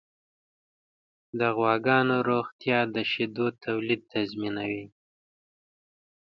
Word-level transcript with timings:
د 1.39 1.41
غواګانو 1.57 2.15
روغتیا 2.29 2.79
د 2.93 2.95
شیدو 3.11 3.47
تولید 3.63 4.01
تضمینوي. 4.13 4.85